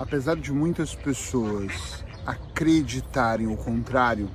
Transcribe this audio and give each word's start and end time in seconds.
apesar 0.00 0.34
de 0.36 0.50
muitas 0.50 0.94
pessoas 0.94 2.02
acreditarem 2.24 3.46
o 3.46 3.56
contrário, 3.56 4.30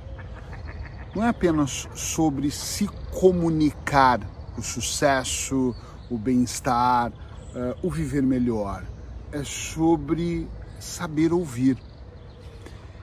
não 1.12 1.24
é 1.24 1.28
apenas 1.28 1.88
sobre 1.92 2.52
se 2.52 2.86
comunicar 3.10 4.20
o 4.56 4.62
sucesso, 4.62 5.74
o 6.08 6.16
bem-estar, 6.16 7.10
uh, 7.10 7.76
o 7.82 7.90
viver 7.90 8.22
melhor. 8.22 8.84
É 9.32 9.42
sobre 9.42 10.46
saber 10.78 11.32
ouvir. 11.32 11.76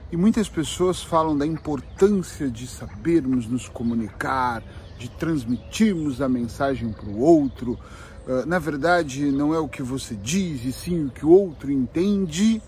E 0.09 0.15
muitas 0.15 0.47
pessoas 0.47 1.03
falam 1.03 1.37
da 1.37 1.45
importância 1.45 2.49
de 2.49 2.65
sabermos 2.65 3.45
nos 3.45 3.67
comunicar, 3.67 4.63
de 4.97 5.09
transmitirmos 5.09 6.21
a 6.21 6.29
mensagem 6.29 6.93
para 6.93 7.09
o 7.09 7.19
outro. 7.19 7.77
Uh, 8.25 8.45
na 8.45 8.59
verdade, 8.59 9.31
não 9.31 9.53
é 9.53 9.59
o 9.59 9.67
que 9.67 9.83
você 9.83 10.15
diz, 10.15 10.63
e 10.63 10.71
sim 10.71 11.05
o 11.05 11.09
que 11.09 11.25
o 11.25 11.29
outro 11.29 11.71
entende. 11.71 12.61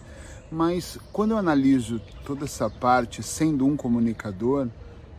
Mas 0.52 0.98
quando 1.12 1.32
eu 1.32 1.38
analiso 1.38 2.00
toda 2.25 2.46
essa 2.46 2.70
parte 2.70 3.24
sendo 3.24 3.65
um 3.65 3.76
comunicador, 3.76 4.68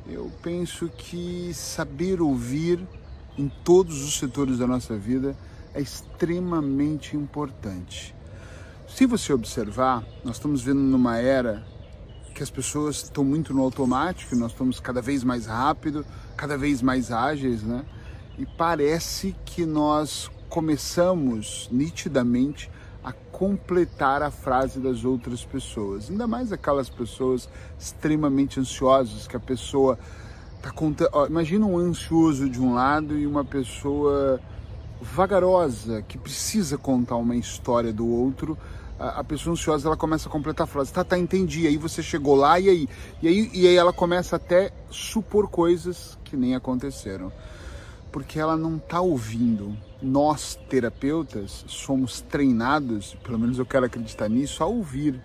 eu 0.09 0.31
penso 0.43 0.89
que 0.89 1.53
saber 1.53 2.21
ouvir 2.21 2.87
em 3.37 3.51
todos 3.65 4.05
os 4.05 4.19
setores 4.19 4.59
da 4.59 4.67
nossa 4.67 4.97
vida 4.97 5.37
é 5.75 5.81
extremamente 5.81 7.17
importante. 7.17 8.15
Se 8.89 9.05
você 9.05 9.33
observar, 9.33 10.05
nós 10.25 10.37
estamos 10.37 10.63
vendo 10.63 10.81
numa 10.81 11.19
era 11.19 11.63
que 12.35 12.43
as 12.43 12.51
pessoas 12.51 12.97
estão 12.97 13.25
muito 13.25 13.53
no 13.53 13.63
automático, 13.63 14.37
nós 14.37 14.53
estamos 14.53 14.79
cada 14.79 15.03
vez 15.03 15.25
mais 15.25 15.47
rápido, 15.47 16.05
cada 16.37 16.57
vez 16.57 16.81
mais 16.83 17.11
ágeis, 17.11 17.63
né? 17.63 17.85
E 18.39 18.47
parece 18.47 19.35
que 19.45 19.67
nós 19.67 20.31
começamos 20.49 21.69
nitidamente 21.71 22.71
a 23.05 23.13
completar 23.13 24.23
a 24.23 24.31
frase 24.31 24.81
das 24.81 25.05
outras 25.05 25.45
pessoas, 25.45 26.11
ainda 26.11 26.27
mais 26.27 26.53
aquelas 26.53 26.89
pessoas 26.89 27.49
extremamente 27.79 28.59
ansiosas 28.59 29.27
que 29.29 29.37
a 29.37 29.41
pessoa 29.41 29.99
tá 30.61 30.71
contando. 30.71 31.11
Imagina 31.29 31.67
um 31.67 31.79
ansioso 31.79 32.49
de 32.49 32.61
um 32.61 32.75
lado 32.75 33.17
e 33.17 33.27
uma 33.27 33.45
pessoa 33.45 34.41
vagarosa 35.01 36.03
que 36.03 36.19
precisa 36.19 36.77
contar 36.77 37.17
uma 37.17 37.37
história 37.37 37.93
do 37.93 38.07
outro 38.07 38.59
a, 38.99 39.23
pessoa 39.23 39.53
ansiosa 39.53 39.89
ela 39.89 39.97
começa 39.97 40.29
a 40.29 40.33
completar 40.33 40.65
a 40.65 40.67
frase, 40.67 40.93
tá, 40.93 41.05
tá, 41.05 41.19
entendi, 41.19 41.67
aí 41.67 41.77
você 41.77 42.03
chegou 42.03 42.35
lá 42.35 42.59
e 42.59 42.69
aí? 42.69 42.89
E 43.23 43.29
aí, 43.29 43.51
e 43.53 43.67
aí 43.69 43.77
ela 43.77 43.93
começa 43.93 44.37
até 44.37 44.73
supor 44.91 45.49
coisas 45.49 46.19
que 46.25 46.37
nem 46.37 46.55
aconteceram. 46.55 47.31
Porque 48.17 48.41
ela 48.41 48.57
não 48.57 48.79
tá 48.79 48.99
ouvindo. 48.99 49.77
Nós, 50.01 50.59
terapeutas, 50.71 51.67
somos 51.69 52.23
treinados, 52.23 53.15
pelo 53.23 53.39
menos 53.39 53.59
eu 53.59 53.67
quero 53.67 53.85
acreditar 53.85 54.27
nisso, 54.27 54.65
a 54.65 54.67
ouvir. 54.67 55.23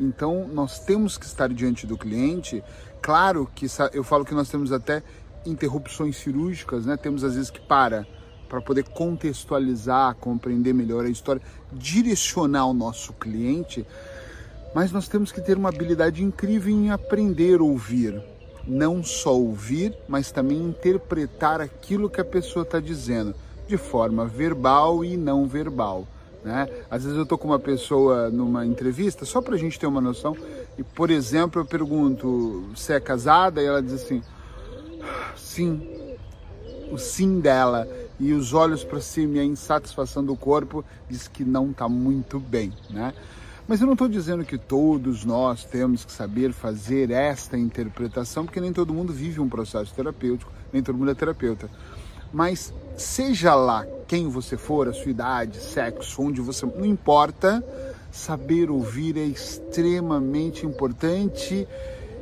Então, 0.00 0.48
nós 0.48 0.78
temos 0.78 1.18
que 1.18 1.26
estar 1.26 1.50
diante 1.50 1.86
do 1.86 1.98
cliente. 1.98 2.64
Claro 3.02 3.46
que 3.54 3.66
eu 3.92 4.02
falo 4.02 4.24
que 4.24 4.32
nós 4.32 4.48
temos 4.48 4.72
até 4.72 5.02
interrupções 5.44 6.16
cirúrgicas, 6.16 6.86
né? 6.86 6.96
Temos 6.96 7.22
às 7.22 7.34
vezes 7.34 7.50
que 7.50 7.60
para 7.60 8.06
para 8.48 8.62
poder 8.62 8.84
contextualizar, 8.84 10.14
compreender 10.14 10.72
melhor 10.72 11.04
a 11.04 11.10
história, 11.10 11.42
direcionar 11.70 12.64
o 12.64 12.72
nosso 12.72 13.12
cliente, 13.12 13.86
mas 14.74 14.90
nós 14.90 15.06
temos 15.06 15.30
que 15.30 15.42
ter 15.42 15.58
uma 15.58 15.68
habilidade 15.68 16.24
incrível 16.24 16.74
em 16.74 16.90
aprender 16.90 17.60
a 17.60 17.62
ouvir. 17.62 18.31
Não 18.66 19.02
só 19.02 19.36
ouvir, 19.36 19.94
mas 20.08 20.30
também 20.30 20.58
interpretar 20.58 21.60
aquilo 21.60 22.08
que 22.08 22.20
a 22.20 22.24
pessoa 22.24 22.62
está 22.62 22.78
dizendo, 22.78 23.34
de 23.66 23.76
forma 23.76 24.24
verbal 24.26 25.04
e 25.04 25.16
não 25.16 25.46
verbal. 25.46 26.06
Né? 26.44 26.68
Às 26.90 27.02
vezes 27.04 27.16
eu 27.16 27.22
estou 27.22 27.38
com 27.38 27.48
uma 27.48 27.58
pessoa 27.58 28.28
numa 28.30 28.66
entrevista, 28.66 29.24
só 29.24 29.40
para 29.40 29.54
a 29.54 29.58
gente 29.58 29.78
ter 29.78 29.86
uma 29.86 30.00
noção, 30.00 30.36
e 30.76 30.82
por 30.82 31.10
exemplo 31.10 31.60
eu 31.60 31.66
pergunto 31.66 32.64
se 32.74 32.92
é 32.92 33.00
casada 33.00 33.62
e 33.62 33.66
ela 33.66 33.82
diz 33.82 33.92
assim, 33.92 34.22
sim, 35.36 36.16
o 36.90 36.98
sim 36.98 37.40
dela 37.40 37.88
e 38.18 38.32
os 38.32 38.52
olhos 38.52 38.84
para 38.84 39.00
cima 39.00 39.36
e 39.36 39.40
a 39.40 39.44
insatisfação 39.44 40.24
do 40.24 40.36
corpo 40.36 40.84
diz 41.08 41.26
que 41.28 41.44
não 41.44 41.70
está 41.70 41.88
muito 41.88 42.38
bem, 42.38 42.72
né? 42.90 43.14
Mas 43.66 43.80
eu 43.80 43.86
não 43.86 43.92
estou 43.92 44.08
dizendo 44.08 44.44
que 44.44 44.58
todos 44.58 45.24
nós 45.24 45.64
temos 45.64 46.04
que 46.04 46.12
saber 46.12 46.52
fazer 46.52 47.10
esta 47.10 47.56
interpretação, 47.56 48.44
porque 48.44 48.60
nem 48.60 48.72
todo 48.72 48.92
mundo 48.92 49.12
vive 49.12 49.40
um 49.40 49.48
processo 49.48 49.94
terapêutico, 49.94 50.52
nem 50.72 50.82
todo 50.82 50.98
mundo 50.98 51.12
é 51.12 51.14
terapeuta. 51.14 51.70
Mas 52.32 52.72
seja 52.96 53.54
lá 53.54 53.86
quem 54.08 54.28
você 54.28 54.56
for, 54.56 54.88
a 54.88 54.92
sua 54.92 55.10
idade, 55.10 55.58
sexo, 55.58 56.22
onde 56.22 56.40
você. 56.40 56.66
Não 56.66 56.84
importa, 56.84 57.64
saber 58.10 58.70
ouvir 58.70 59.16
é 59.16 59.24
extremamente 59.24 60.66
importante. 60.66 61.66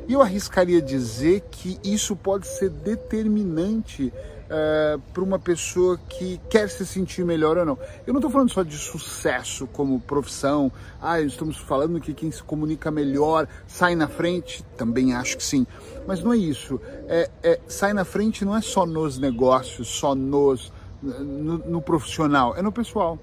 E 0.07 0.13
eu 0.13 0.21
arriscaria 0.21 0.81
dizer 0.81 1.41
que 1.49 1.79
isso 1.83 2.15
pode 2.15 2.47
ser 2.47 2.69
determinante 2.69 4.11
uh, 4.51 4.99
para 5.13 5.23
uma 5.23 5.39
pessoa 5.39 5.97
que 5.97 6.39
quer 6.49 6.69
se 6.69 6.85
sentir 6.85 7.23
melhor 7.23 7.57
ou 7.57 7.65
não. 7.65 7.79
Eu 8.05 8.13
não 8.13 8.19
estou 8.19 8.29
falando 8.29 8.51
só 8.51 8.61
de 8.63 8.77
sucesso 8.77 9.65
como 9.67 9.99
profissão, 9.99 10.71
ah, 11.01 11.21
estamos 11.21 11.57
falando 11.57 11.99
que 11.99 12.13
quem 12.13 12.29
se 12.29 12.43
comunica 12.43 12.91
melhor 12.91 13.47
sai 13.65 13.95
na 13.95 14.07
frente, 14.07 14.63
também 14.75 15.13
acho 15.13 15.37
que 15.37 15.43
sim, 15.43 15.65
mas 16.05 16.21
não 16.21 16.33
é 16.33 16.37
isso. 16.37 16.79
É, 17.07 17.29
é 17.41 17.59
sai 17.67 17.93
na 17.93 18.03
frente 18.03 18.43
não 18.43 18.55
é 18.55 18.61
só 18.61 18.85
nos 18.85 19.17
negócios, 19.17 19.87
só 19.87 20.13
nos, 20.13 20.71
no, 21.01 21.57
no 21.59 21.81
profissional, 21.81 22.55
é 22.55 22.61
no 22.61 22.71
pessoal. 22.71 23.17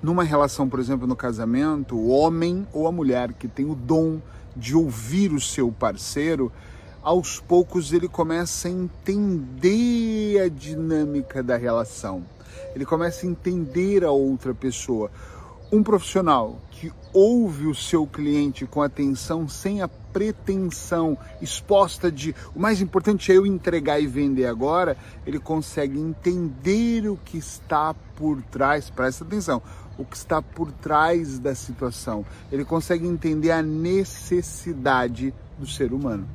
Numa 0.00 0.22
relação, 0.22 0.68
por 0.68 0.78
exemplo, 0.78 1.08
no 1.08 1.16
casamento, 1.16 1.96
o 1.96 2.08
homem 2.10 2.64
ou 2.72 2.86
a 2.86 2.92
mulher 2.92 3.32
que 3.32 3.48
tem 3.48 3.68
o 3.68 3.74
dom 3.74 4.20
de 4.54 4.76
ouvir 4.76 5.32
o 5.32 5.40
seu 5.40 5.72
parceiro, 5.72 6.52
aos 7.02 7.40
poucos 7.40 7.92
ele 7.92 8.08
começa 8.08 8.68
a 8.68 8.70
entender 8.70 10.40
a 10.42 10.48
dinâmica 10.48 11.42
da 11.42 11.56
relação. 11.56 12.24
Ele 12.74 12.84
começa 12.84 13.26
a 13.26 13.28
entender 13.28 14.04
a 14.04 14.10
outra 14.10 14.54
pessoa. 14.54 15.10
Um 15.70 15.82
profissional 15.82 16.58
que 16.70 16.92
ouve 17.12 17.66
o 17.66 17.74
seu 17.74 18.06
cliente 18.06 18.64
com 18.64 18.80
atenção, 18.80 19.48
sem 19.48 19.82
a 19.82 19.88
pretensão 19.88 21.18
exposta 21.42 22.10
de 22.10 22.34
o 22.54 22.60
mais 22.60 22.80
importante 22.80 23.30
é 23.30 23.36
eu 23.36 23.44
entregar 23.44 24.00
e 24.00 24.06
vender 24.06 24.46
agora, 24.46 24.96
ele 25.26 25.38
consegue 25.38 25.98
entender 25.98 27.08
o 27.08 27.16
que 27.16 27.36
está 27.36 27.94
por 28.16 28.40
trás, 28.42 28.88
presta 28.88 29.24
atenção, 29.24 29.62
o 29.98 30.04
que 30.04 30.16
está 30.16 30.40
por 30.40 30.72
trás 30.72 31.38
da 31.38 31.54
situação. 31.54 32.24
Ele 32.50 32.64
consegue 32.64 33.06
entender 33.06 33.50
a 33.50 33.62
necessidade 33.62 35.34
do 35.58 35.66
ser 35.66 35.92
humano 35.92 36.26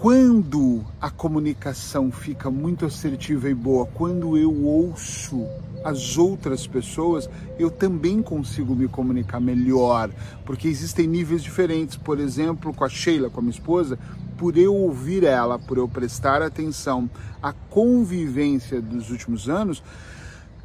quando 0.00 0.82
a 0.98 1.10
comunicação 1.10 2.10
fica 2.10 2.50
muito 2.50 2.86
assertiva 2.86 3.50
e 3.50 3.54
boa, 3.54 3.84
quando 3.84 4.34
eu 4.34 4.50
ouço 4.64 5.46
as 5.84 6.16
outras 6.16 6.66
pessoas, 6.66 7.28
eu 7.58 7.70
também 7.70 8.22
consigo 8.22 8.74
me 8.74 8.88
comunicar 8.88 9.40
melhor, 9.40 10.10
porque 10.46 10.68
existem 10.68 11.06
níveis 11.06 11.42
diferentes. 11.42 11.98
Por 11.98 12.18
exemplo, 12.18 12.72
com 12.72 12.82
a 12.82 12.88
Sheila, 12.88 13.28
com 13.28 13.40
a 13.40 13.42
minha 13.42 13.52
esposa, 13.52 13.98
por 14.38 14.56
eu 14.56 14.74
ouvir 14.74 15.22
ela, 15.22 15.58
por 15.58 15.76
eu 15.76 15.86
prestar 15.86 16.40
atenção 16.40 17.08
à 17.42 17.52
convivência 17.52 18.80
dos 18.80 19.10
últimos 19.10 19.50
anos, 19.50 19.82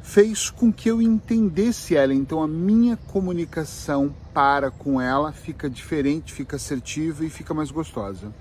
fez 0.00 0.48
com 0.48 0.72
que 0.72 0.88
eu 0.88 1.02
entendesse 1.02 1.94
ela. 1.94 2.14
Então 2.14 2.42
a 2.42 2.48
minha 2.48 2.96
comunicação 2.96 4.14
para 4.32 4.70
com 4.70 4.98
ela 4.98 5.30
fica 5.30 5.68
diferente, 5.68 6.32
fica 6.32 6.56
assertiva 6.56 7.22
e 7.22 7.28
fica 7.28 7.52
mais 7.52 7.70
gostosa 7.70 8.32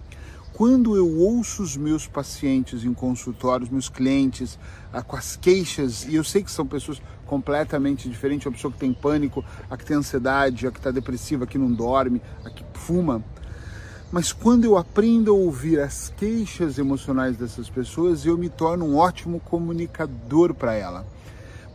quando 0.56 0.96
eu 0.96 1.20
ouço 1.20 1.62
os 1.62 1.76
meus 1.76 2.08
pacientes 2.08 2.86
em 2.86 2.94
consultórios, 2.94 3.70
meus 3.70 3.90
clientes, 3.90 4.58
ah, 4.94 5.02
com 5.02 5.18
as 5.18 5.36
queixas, 5.36 6.06
e 6.06 6.16
eu 6.16 6.24
sei 6.24 6.44
que 6.44 6.50
são 6.50 6.66
pessoas 6.66 7.02
completamente 7.26 8.08
diferentes, 8.08 8.48
a 8.48 8.52
pessoa 8.52 8.72
que 8.72 8.80
tem 8.80 8.94
pânico, 8.94 9.44
a 9.70 9.76
que 9.76 9.84
tem 9.84 9.98
ansiedade, 9.98 10.66
a 10.66 10.72
que 10.72 10.78
está 10.78 10.92
depressiva, 10.92 11.44
a 11.44 11.48
que 11.48 11.58
não 11.58 11.70
dorme, 11.70 12.22
a 12.46 12.50
que 12.50 12.64
fuma. 12.74 13.22
Mas 14.10 14.32
quando 14.32 14.64
eu 14.64 14.78
aprendo 14.78 15.32
a 15.32 15.36
ouvir 15.36 15.82
as 15.82 16.14
queixas 16.16 16.78
emocionais 16.78 17.36
dessas 17.36 17.70
pessoas, 17.70 18.26
eu 18.26 18.38
me 18.38 18.48
torno 18.48 18.86
um 18.86 18.96
ótimo 18.96 19.42
comunicador 19.42 20.54
para 20.54 20.74
ela. 20.74 21.06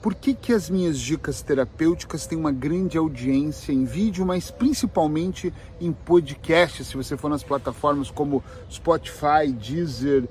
Por 0.02 0.14
que, 0.14 0.32
que 0.32 0.54
as 0.54 0.70
minhas 0.70 0.98
dicas 0.98 1.42
terapêuticas 1.42 2.26
têm 2.26 2.38
uma 2.38 2.50
grande 2.50 2.96
audiência 2.96 3.70
em 3.70 3.84
vídeo, 3.84 4.24
mas 4.24 4.50
principalmente 4.50 5.52
em 5.78 5.92
podcast? 5.92 6.84
Se 6.84 6.96
você 6.96 7.18
for 7.18 7.28
nas 7.28 7.42
plataformas 7.42 8.10
como 8.10 8.42
Spotify, 8.70 9.52
Deezer, 9.52 10.26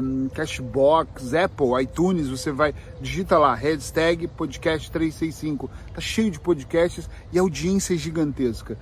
um, 0.00 0.28
Cashbox, 0.28 1.34
Apple, 1.34 1.82
iTunes, 1.82 2.28
você 2.28 2.52
vai, 2.52 2.72
digita 3.00 3.36
lá, 3.36 3.56
hashtag 3.56 4.28
podcast 4.28 4.88
365. 4.92 5.68
Tá 5.92 6.00
cheio 6.00 6.30
de 6.30 6.38
podcasts 6.38 7.10
e 7.32 7.38
a 7.40 7.42
audiência 7.42 7.94
é 7.94 7.96
gigantesca 7.96 8.78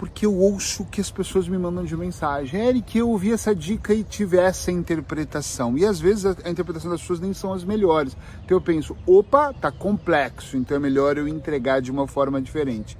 porque 0.00 0.24
eu 0.24 0.34
ouço 0.34 0.86
que 0.86 0.98
as 0.98 1.10
pessoas 1.10 1.46
me 1.46 1.58
mandam 1.58 1.84
de 1.84 1.94
mensagem. 1.94 2.58
Eric, 2.58 2.96
eu 2.96 3.10
ouvi 3.10 3.34
essa 3.34 3.54
dica 3.54 3.92
e 3.92 4.02
tive 4.02 4.38
essa 4.38 4.72
interpretação. 4.72 5.76
E 5.76 5.84
às 5.84 6.00
vezes 6.00 6.24
a, 6.24 6.34
a 6.42 6.48
interpretação 6.48 6.90
das 6.90 7.02
pessoas 7.02 7.20
nem 7.20 7.34
são 7.34 7.52
as 7.52 7.64
melhores. 7.64 8.16
Então 8.42 8.56
eu 8.56 8.62
penso, 8.62 8.96
opa, 9.06 9.52
tá 9.52 9.70
complexo, 9.70 10.56
então 10.56 10.74
é 10.74 10.80
melhor 10.80 11.18
eu 11.18 11.28
entregar 11.28 11.82
de 11.82 11.90
uma 11.90 12.06
forma 12.06 12.40
diferente. 12.40 12.96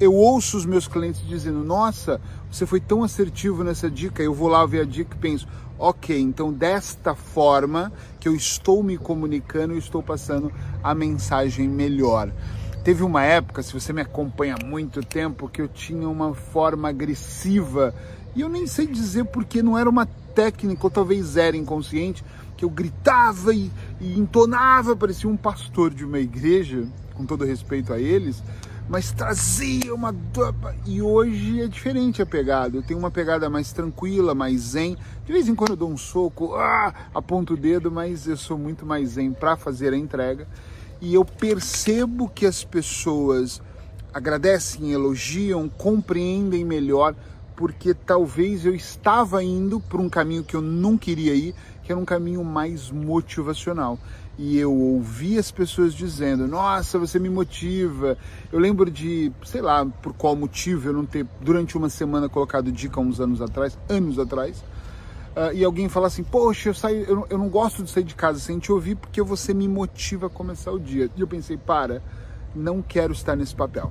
eu 0.00 0.14
ouço 0.14 0.56
os 0.56 0.64
meus 0.64 0.86
clientes 0.86 1.26
dizendo: 1.26 1.64
Nossa, 1.64 2.20
você 2.48 2.64
foi 2.64 2.78
tão 2.78 3.02
assertivo 3.02 3.64
nessa 3.64 3.90
dica. 3.90 4.22
Eu 4.22 4.32
vou 4.32 4.46
lá 4.46 4.64
ver 4.64 4.82
a 4.82 4.84
dica 4.84 5.16
e 5.16 5.18
penso: 5.18 5.48
Ok, 5.76 6.16
então 6.16 6.52
desta 6.52 7.16
forma 7.16 7.92
que 8.20 8.28
eu 8.28 8.34
estou 8.34 8.80
me 8.80 8.96
comunicando, 8.96 9.74
eu 9.74 9.78
estou 9.78 10.04
passando 10.04 10.52
a 10.84 10.94
mensagem 10.94 11.68
melhor. 11.68 12.30
Teve 12.84 13.02
uma 13.02 13.22
época, 13.22 13.62
se 13.62 13.72
você 13.72 13.94
me 13.94 14.02
acompanha 14.02 14.56
há 14.60 14.66
muito 14.66 15.02
tempo, 15.02 15.48
que 15.48 15.62
eu 15.62 15.66
tinha 15.66 16.06
uma 16.06 16.34
forma 16.34 16.90
agressiva 16.90 17.94
e 18.36 18.42
eu 18.42 18.48
nem 18.50 18.66
sei 18.66 18.86
dizer 18.86 19.24
porque 19.24 19.62
não 19.62 19.78
era 19.78 19.88
uma 19.88 20.04
técnica, 20.04 20.84
ou 20.84 20.90
talvez 20.90 21.38
era 21.38 21.56
inconsciente, 21.56 22.22
que 22.58 22.64
eu 22.64 22.68
gritava 22.68 23.54
e, 23.54 23.72
e 23.98 24.18
entonava, 24.18 24.94
parecia 24.94 25.30
um 25.30 25.36
pastor 25.36 25.94
de 25.94 26.04
uma 26.04 26.18
igreja, 26.18 26.86
com 27.14 27.24
todo 27.24 27.46
respeito 27.46 27.90
a 27.90 27.98
eles, 27.98 28.42
mas 28.86 29.12
trazia 29.12 29.94
uma. 29.94 30.14
E 30.84 31.00
hoje 31.00 31.62
é 31.62 31.66
diferente 31.66 32.20
a 32.20 32.26
pegada. 32.26 32.76
Eu 32.76 32.82
tenho 32.82 32.98
uma 32.98 33.10
pegada 33.10 33.48
mais 33.48 33.72
tranquila, 33.72 34.34
mais 34.34 34.60
zen. 34.60 34.98
De 35.24 35.32
vez 35.32 35.48
em 35.48 35.54
quando 35.54 35.70
eu 35.70 35.76
dou 35.76 35.90
um 35.90 35.96
soco, 35.96 36.54
ah, 36.54 36.92
aponto 37.14 37.54
o 37.54 37.56
dedo, 37.56 37.90
mas 37.90 38.26
eu 38.26 38.36
sou 38.36 38.58
muito 38.58 38.84
mais 38.84 39.10
zen 39.10 39.32
para 39.32 39.56
fazer 39.56 39.94
a 39.94 39.96
entrega. 39.96 40.46
E 41.00 41.14
eu 41.14 41.24
percebo 41.24 42.28
que 42.28 42.46
as 42.46 42.64
pessoas 42.64 43.60
agradecem, 44.12 44.92
elogiam, 44.92 45.68
compreendem 45.68 46.64
melhor, 46.64 47.14
porque 47.56 47.94
talvez 47.94 48.64
eu 48.64 48.74
estava 48.74 49.42
indo 49.42 49.80
por 49.80 50.00
um 50.00 50.08
caminho 50.08 50.44
que 50.44 50.54
eu 50.54 50.62
não 50.62 50.96
queria 50.96 51.34
ir, 51.34 51.54
que 51.82 51.92
era 51.92 52.00
um 52.00 52.04
caminho 52.04 52.44
mais 52.44 52.90
motivacional 52.90 53.98
e 54.38 54.58
eu 54.58 54.72
ouvi 54.72 55.38
as 55.38 55.50
pessoas 55.50 55.94
dizendo: 55.94 56.46
Nossa, 56.48 56.98
você 56.98 57.18
me 57.18 57.28
motiva. 57.28 58.18
Eu 58.52 58.58
lembro 58.58 58.90
de, 58.90 59.32
sei 59.44 59.62
lá 59.62 59.86
por 59.86 60.12
qual 60.12 60.34
motivo, 60.34 60.88
eu 60.88 60.92
não 60.92 61.06
ter 61.06 61.26
durante 61.40 61.76
uma 61.76 61.88
semana 61.88 62.28
colocado 62.28 62.72
dica 62.72 63.00
uns 63.00 63.20
anos 63.20 63.40
atrás, 63.40 63.78
anos 63.88 64.18
atrás, 64.18 64.64
uh, 65.36 65.52
e 65.54 65.64
alguém 65.64 65.88
falar 65.88 66.08
assim: 66.08 66.24
Poxa, 66.24 66.68
eu, 66.68 66.74
saio, 66.74 67.04
eu, 67.04 67.26
eu 67.30 67.38
não 67.38 67.48
gosto 67.48 67.82
de 67.82 67.90
sair 67.90 68.04
de 68.04 68.14
casa 68.14 68.38
sem 68.38 68.58
te 68.58 68.72
ouvir 68.72 68.96
porque 68.96 69.22
você 69.22 69.52
me 69.52 69.68
motiva 69.68 70.26
a 70.26 70.30
começar 70.30 70.72
o 70.72 70.80
dia. 70.80 71.10
E 71.16 71.20
eu 71.20 71.26
pensei: 71.26 71.56
Para, 71.56 72.02
não 72.54 72.80
quero 72.80 73.12
estar 73.12 73.36
nesse 73.36 73.54
papel. 73.54 73.90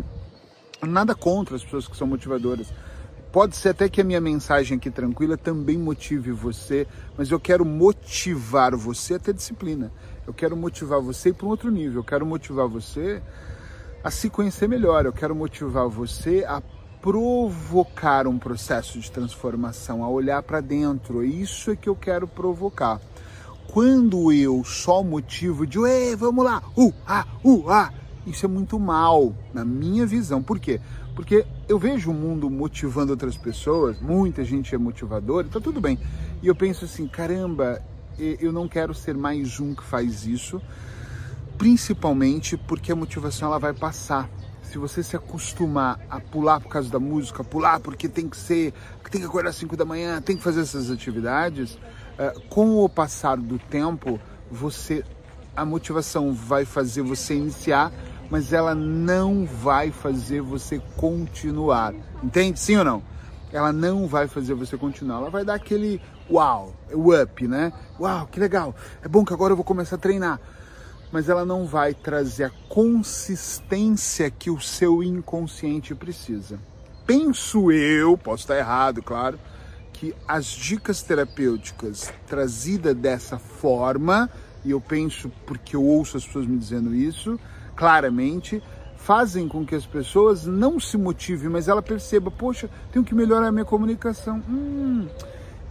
Nada 0.82 1.16
contra 1.16 1.56
as 1.56 1.64
pessoas 1.64 1.88
que 1.88 1.96
são 1.96 2.08
motivadoras. 2.08 2.74
Pode 3.32 3.56
ser 3.56 3.70
até 3.70 3.90
que 3.90 4.00
a 4.00 4.04
minha 4.04 4.22
mensagem 4.22 4.78
aqui 4.78 4.92
tranquila 4.92 5.36
também 5.36 5.76
motive 5.76 6.32
você, 6.32 6.86
mas 7.18 7.32
eu 7.32 7.40
quero 7.40 7.66
motivar 7.66 8.76
você 8.76 9.16
a 9.16 9.20
ter 9.20 9.34
disciplina. 9.34 9.92
Eu 10.28 10.34
quero 10.34 10.56
motivar 10.56 11.02
você 11.02 11.34
para 11.34 11.48
um 11.48 11.50
outro 11.50 11.72
nível. 11.72 12.02
Eu 12.02 12.04
quero 12.04 12.26
motivar 12.28 12.68
você 12.68 13.24
a 14.04 14.12
se 14.12 14.30
conhecer 14.30 14.70
melhor. 14.70 15.06
Eu 15.06 15.14
quero 15.14 15.34
motivar 15.34 15.88
você 15.88 16.46
a 16.48 16.62
provocar 17.04 18.28
um 18.28 18.40
processo 18.40 18.98
de 18.98 19.12
transformação, 19.12 20.06
a 20.06 20.10
olhar 20.10 20.42
para 20.42 20.62
dentro. 20.62 21.22
Isso 21.22 21.70
é 21.70 21.76
que 21.76 21.90
eu 21.90 21.98
quero 21.98 22.26
provocar. 22.26 23.02
Quando 23.68 24.32
eu 24.32 24.64
só 24.64 25.04
motivo 25.04 25.68
de, 25.68 25.80
Ei, 25.80 26.16
vamos 26.16 26.46
lá, 26.46 26.64
uh, 26.78 26.94
ah, 27.06 27.28
uh, 27.44 27.70
ah, 27.70 27.92
isso 28.26 28.46
é 28.46 28.48
muito 28.48 28.80
mal, 28.80 29.36
na 29.54 29.66
minha 29.66 30.06
visão. 30.06 30.42
Por 30.42 30.60
quê? 30.60 30.80
Porque 31.14 31.46
eu 31.68 31.78
vejo 31.78 32.10
o 32.10 32.14
mundo 32.14 32.50
motivando 32.50 33.12
outras 33.12 33.36
pessoas, 33.36 34.00
muita 34.00 34.46
gente 34.46 34.74
é 34.74 34.78
motivadora, 34.78 35.46
tá 35.52 35.60
tudo 35.60 35.82
bem. 35.82 36.00
E 36.42 36.48
eu 36.48 36.56
penso 36.56 36.86
assim, 36.86 37.06
caramba, 37.06 37.82
eu 38.18 38.54
não 38.54 38.66
quero 38.66 38.94
ser 38.94 39.16
mais 39.16 39.60
um 39.60 39.76
que 39.76 39.84
faz 39.84 40.26
isso, 40.26 40.62
principalmente 41.58 42.56
porque 42.56 42.94
a 42.94 42.96
motivação 42.96 43.50
ela 43.50 43.60
vai 43.60 43.74
passar. 43.74 44.30
Se 44.64 44.78
você 44.78 45.04
se 45.04 45.16
acostumar 45.16 46.00
a 46.10 46.20
pular 46.20 46.60
por 46.60 46.70
causa 46.70 46.90
da 46.90 47.00
música, 47.00 47.44
pular 47.44 47.80
porque 47.80 48.10
tem 48.10 48.28
que 48.28 48.38
ser, 48.38 48.74
tem 49.12 49.22
que 49.22 49.28
acordar 49.28 49.50
às 49.50 49.56
5 49.58 49.78
da 49.78 49.86
manhã, 49.86 50.22
tem 50.22 50.36
que 50.36 50.44
fazer 50.44 50.62
essas 50.62 50.90
atividades, 50.90 51.78
eh, 52.18 52.34
com 52.50 52.78
o 52.78 52.90
passar 52.90 53.38
do 53.38 53.60
tempo, 53.60 54.20
você 54.50 55.04
a 55.56 55.64
motivação 55.64 56.34
vai 56.34 56.66
fazer 56.66 57.02
você 57.02 57.36
iniciar, 57.36 57.92
mas 58.30 58.52
ela 58.52 58.74
não 58.74 59.46
vai 59.46 59.92
fazer 59.92 60.42
você 60.42 60.82
continuar. 60.98 61.94
Entende? 62.24 62.60
Sim 62.60 62.78
ou 62.78 62.84
não? 62.84 63.04
Ela 63.52 63.72
não 63.72 64.08
vai 64.08 64.28
fazer 64.28 64.56
você 64.56 64.76
continuar. 64.76 65.18
Ela 65.18 65.30
vai 65.30 65.46
dar 65.46 65.54
aquele 65.54 66.02
uau, 66.30 66.74
o 66.92 67.14
up, 67.14 67.48
né? 67.48 67.72
Uau, 68.00 68.26
que 68.26 68.40
legal. 68.40 68.76
É 69.04 69.08
bom 69.08 69.24
que 69.24 69.34
agora 69.34 69.54
eu 69.54 69.56
vou 69.56 69.64
começar 69.64 69.96
a 69.96 70.00
treinar. 70.00 70.40
Mas 71.14 71.30
ela 71.30 71.46
não 71.46 71.68
vai 71.68 71.94
trazer 71.94 72.46
a 72.46 72.52
consistência 72.68 74.32
que 74.32 74.50
o 74.50 74.60
seu 74.60 75.04
inconsciente 75.04 75.94
precisa. 75.94 76.60
Penso 77.06 77.72
eu, 77.72 78.18
posso 78.18 78.44
estar 78.44 78.58
errado, 78.58 79.04
claro, 79.04 79.40
que 79.94 80.16
as 80.28 80.48
dicas 80.48 81.04
terapêuticas 81.04 82.12
trazidas 82.26 82.96
dessa 82.96 83.38
forma, 83.38 84.28
e 84.66 84.72
eu 84.72 84.82
penso 84.82 85.32
porque 85.46 85.76
eu 85.76 85.84
ouço 85.84 86.18
as 86.18 86.26
pessoas 86.26 86.48
me 86.48 86.58
dizendo 86.58 86.96
isso, 86.96 87.40
claramente, 87.76 88.60
fazem 88.98 89.48
com 89.48 89.64
que 89.64 89.76
as 89.76 89.86
pessoas 89.86 90.48
não 90.48 90.80
se 90.80 90.98
motivem, 90.98 91.48
mas 91.48 91.68
ela 91.68 91.82
perceba, 91.84 92.32
poxa, 92.32 92.68
tenho 92.92 93.06
que 93.06 93.14
melhorar 93.14 93.50
a 93.50 93.52
minha 93.52 93.66
comunicação. 93.66 94.42
Hum, 94.50 95.08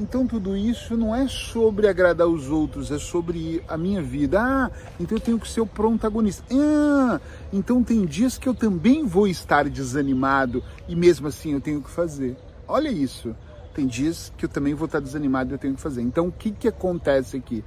então 0.01 0.27
tudo 0.27 0.57
isso 0.57 0.97
não 0.97 1.15
é 1.15 1.29
sobre 1.29 1.87
agradar 1.87 2.27
os 2.27 2.49
outros, 2.49 2.91
é 2.91 2.99
sobre 2.99 3.63
a 3.69 3.77
minha 3.77 4.03
vida. 4.03 4.41
Ah, 4.41 4.71
então 4.99 5.17
eu 5.17 5.21
tenho 5.21 5.39
que 5.39 5.49
ser 5.49 5.61
o 5.61 5.67
protagonista. 5.67 6.43
Ah, 6.51 7.21
então 7.53 7.85
tem 7.85 8.05
dias 8.07 8.39
que 8.39 8.49
eu 8.49 8.55
também 8.55 9.05
vou 9.07 9.27
estar 9.27 9.69
desanimado 9.69 10.63
e 10.89 10.97
mesmo 10.97 11.29
assim 11.29 11.53
eu 11.53 11.61
tenho 11.61 11.83
que 11.83 11.91
fazer. 11.91 12.37
Olha 12.67 12.89
isso. 12.89 13.37
Tem 13.75 13.87
dias 13.87 14.33
que 14.37 14.45
eu 14.45 14.49
também 14.49 14.75
vou 14.75 14.87
estar 14.87 15.01
desanimado 15.01 15.53
e 15.53 15.55
eu 15.55 15.59
tenho 15.59 15.75
que 15.75 15.81
fazer. 15.81 16.03
Então 16.03 16.29
o 16.29 16.33
que, 16.33 16.51
que 16.51 16.69
acontece 16.69 17.37
aqui? 17.37 17.63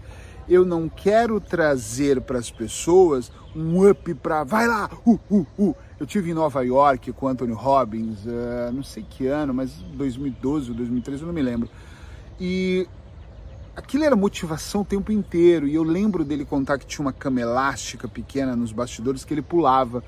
Eu 0.48 0.64
não 0.64 0.88
quero 0.88 1.40
trazer 1.40 2.22
para 2.22 2.38
as 2.38 2.52
pessoas 2.52 3.32
um 3.56 3.90
up 3.90 4.14
para 4.16 4.44
vai 4.44 4.68
lá, 4.68 4.90
uh, 5.06 5.20
uh, 5.30 5.48
uh. 5.58 5.76
Eu 6.00 6.06
tive 6.06 6.30
em 6.30 6.34
Nova 6.34 6.64
York 6.64 7.12
com 7.14 7.28
Anthony 7.28 7.54
Robbins, 7.54 8.26
uh, 8.26 8.72
não 8.72 8.84
sei 8.84 9.04
que 9.10 9.26
ano, 9.28 9.54
mas 9.54 9.72
2012 9.94 10.70
ou 10.70 10.76
2013, 10.76 11.22
eu 11.22 11.28
não 11.28 11.34
me 11.34 11.42
lembro 11.42 11.70
e 12.40 12.88
aquilo 13.76 14.04
era 14.04 14.16
motivação 14.16 14.82
o 14.82 14.86
tempo 14.86 15.12
inteiro. 15.12 15.68
E 15.68 15.76
eu 15.76 15.84
lembro 15.84 16.24
dele 16.24 16.46
contar 16.46 16.78
que 16.78 16.86
tinha 16.86 17.06
uma 17.06 17.14
cama 17.14 17.42
elástica 17.42 18.08
pequena 18.08 18.56
nos 18.56 18.72
bastidores 18.72 19.24
que 19.24 19.34
ele 19.34 19.42
pulava. 19.42 20.04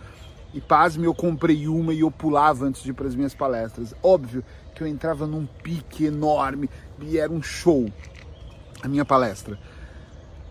E 0.53 0.62
pasme, 0.62 1.06
eu 1.06 1.13
comprei 1.13 1.68
uma 1.68 1.94
e 1.94 2.00
eu 2.00 2.09
pulava 2.09 2.65
antes 2.65 2.81
de 2.81 2.91
ir 2.91 2.94
para 2.94 3.07
as 3.07 3.15
minhas 3.15 3.35
palestras. 3.35 3.94
Óbvio 4.01 4.43
que 4.74 4.81
eu 4.81 4.88
entrava 4.88 5.27
num 5.27 5.46
pique 5.46 6.05
enorme 6.05 6.69
e 7.01 7.17
era 7.17 7.31
um 7.31 7.41
show 7.41 7.91
a 8.81 8.88
minha 8.88 9.05
palestra. 9.05 9.60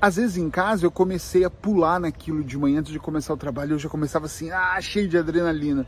Às 0.01 0.17
vezes 0.17 0.37
em 0.37 0.51
casa 0.51 0.85
eu 0.85 0.91
comecei 0.91 1.45
a 1.45 1.51
pular 1.51 1.99
naquilo 1.99 2.45
de 2.45 2.59
manhã 2.59 2.81
antes 2.81 2.93
de 2.93 2.99
começar 2.99 3.33
o 3.33 3.37
trabalho, 3.37 3.75
eu 3.75 3.79
já 3.79 3.89
começava 3.89 4.27
assim, 4.27 4.51
ah, 4.51 4.79
cheio 4.81 5.09
de 5.09 5.17
adrenalina 5.17 5.87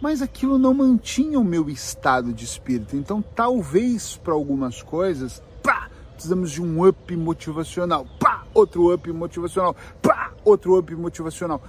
mas 0.00 0.22
aquilo 0.22 0.58
não 0.58 0.74
mantinha 0.74 1.38
o 1.38 1.44
meu 1.44 1.68
estado 1.68 2.32
de 2.32 2.44
espírito. 2.44 2.96
Então, 2.96 3.22
talvez 3.22 4.16
para 4.16 4.32
algumas 4.32 4.82
coisas, 4.82 5.42
pá, 5.62 5.90
precisamos 6.12 6.50
de 6.50 6.62
um 6.62 6.86
up 6.86 7.16
motivacional, 7.16 8.06
pá, 8.18 8.44
outro 8.54 8.92
up 8.92 9.10
motivacional, 9.12 9.74
pá, 10.00 10.32
outro 10.44 10.78
up 10.78 10.94
motivacional. 10.94 11.62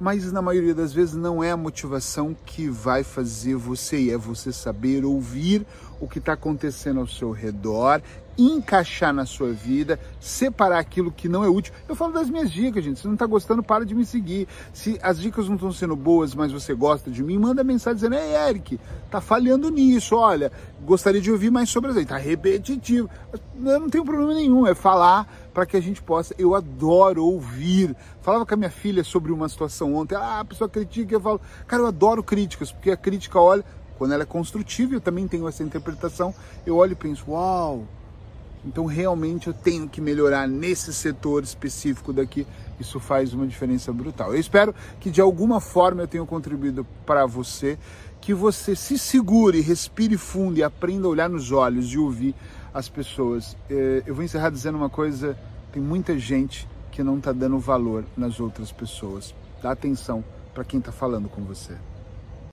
Mas 0.00 0.30
na 0.30 0.40
maioria 0.40 0.74
das 0.74 0.92
vezes 0.92 1.14
não 1.14 1.42
é 1.42 1.50
a 1.50 1.56
motivação 1.56 2.36
que 2.46 2.68
vai 2.68 3.02
fazer 3.02 3.56
você, 3.56 4.10
é 4.10 4.16
você 4.16 4.52
saber 4.52 5.04
ouvir 5.04 5.66
o 6.00 6.08
que 6.08 6.18
está 6.18 6.32
acontecendo 6.34 7.00
ao 7.00 7.06
seu 7.06 7.30
redor 7.30 8.02
encaixar 8.38 9.12
na 9.12 9.26
sua 9.26 9.52
vida, 9.52 9.98
separar 10.20 10.78
aquilo 10.78 11.10
que 11.10 11.28
não 11.28 11.42
é 11.42 11.48
útil. 11.48 11.74
Eu 11.88 11.96
falo 11.96 12.12
das 12.12 12.30
minhas 12.30 12.50
dicas, 12.50 12.84
gente. 12.84 13.00
Se 13.00 13.06
não 13.06 13.14
está 13.14 13.26
gostando, 13.26 13.62
para 13.64 13.84
de 13.84 13.94
me 13.94 14.06
seguir. 14.06 14.46
Se 14.72 14.98
as 15.02 15.18
dicas 15.18 15.48
não 15.48 15.56
estão 15.56 15.72
sendo 15.72 15.96
boas, 15.96 16.34
mas 16.34 16.52
você 16.52 16.72
gosta 16.72 17.10
de 17.10 17.22
mim, 17.22 17.36
manda 17.36 17.64
mensagem 17.64 17.96
dizendo: 17.96 18.14
Ei, 18.14 18.36
Eric, 18.48 18.78
tá 19.10 19.20
falhando 19.20 19.68
nisso. 19.70 20.14
Olha, 20.14 20.52
gostaria 20.82 21.20
de 21.20 21.32
ouvir 21.32 21.50
mais 21.50 21.68
sobre 21.68 21.90
isso 21.90 21.98
aí. 21.98 22.06
Tá 22.06 22.16
repetitivo. 22.16 23.10
Eu 23.32 23.80
não 23.80 23.90
tenho 23.90 24.04
problema 24.04 24.32
nenhum, 24.32 24.66
é 24.66 24.74
falar 24.74 25.26
para 25.52 25.66
que 25.66 25.76
a 25.76 25.82
gente 25.82 26.00
possa. 26.00 26.32
Eu 26.38 26.54
adoro 26.54 27.24
ouvir. 27.24 27.96
Falava 28.20 28.46
com 28.46 28.54
a 28.54 28.56
minha 28.56 28.70
filha 28.70 29.02
sobre 29.02 29.32
uma 29.32 29.48
situação 29.48 29.94
ontem. 29.94 30.14
Ah, 30.14 30.40
a 30.40 30.44
pessoa 30.44 30.70
critica. 30.70 31.12
Eu 31.12 31.20
falo, 31.20 31.40
cara, 31.66 31.82
eu 31.82 31.86
adoro 31.88 32.22
críticas, 32.22 32.70
porque 32.70 32.92
a 32.92 32.96
crítica 32.96 33.40
olha. 33.40 33.64
Quando 33.98 34.14
ela 34.14 34.22
é 34.22 34.26
construtiva, 34.26 34.94
eu 34.94 35.00
também 35.00 35.26
tenho 35.26 35.46
essa 35.48 35.62
interpretação. 35.62 36.32
Eu 36.64 36.76
olho 36.76 36.92
e 36.92 36.94
penso, 36.94 37.32
uau, 37.32 37.84
então 38.64 38.86
realmente 38.86 39.48
eu 39.48 39.54
tenho 39.54 39.88
que 39.88 40.00
melhorar 40.00 40.48
nesse 40.48 40.92
setor 40.94 41.42
específico 41.42 42.12
daqui. 42.12 42.46
Isso 42.78 43.00
faz 43.00 43.34
uma 43.34 43.46
diferença 43.46 43.92
brutal. 43.92 44.32
Eu 44.32 44.40
espero 44.40 44.74
que 45.00 45.10
de 45.10 45.20
alguma 45.20 45.60
forma 45.60 46.02
eu 46.02 46.08
tenha 46.08 46.24
contribuído 46.24 46.86
para 47.04 47.26
você, 47.26 47.78
que 48.20 48.32
você 48.32 48.76
se 48.76 48.98
segure, 48.98 49.60
respire 49.60 50.16
fundo 50.16 50.58
e 50.58 50.62
aprenda 50.62 51.06
a 51.06 51.10
olhar 51.10 51.28
nos 51.28 51.50
olhos 51.50 51.86
e 51.92 51.98
ouvir 51.98 52.34
as 52.72 52.88
pessoas. 52.88 53.56
É, 53.68 54.02
eu 54.06 54.14
vou 54.14 54.24
encerrar 54.24 54.50
dizendo 54.50 54.76
uma 54.76 54.90
coisa: 54.90 55.36
tem 55.72 55.82
muita 55.82 56.18
gente 56.18 56.68
que 56.92 57.02
não 57.02 57.18
está 57.18 57.32
dando 57.32 57.58
valor 57.58 58.04
nas 58.16 58.38
outras 58.38 58.70
pessoas. 58.70 59.34
Dá 59.62 59.72
atenção 59.72 60.24
para 60.54 60.64
quem 60.64 60.78
está 60.78 60.92
falando 60.92 61.28
com 61.28 61.42
você. 61.42 61.74